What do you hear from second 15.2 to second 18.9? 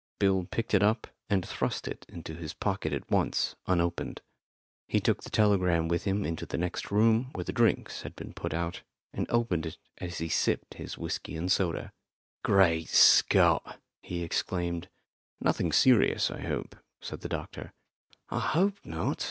"Nothing serious, I hope," said the doctor. "I hope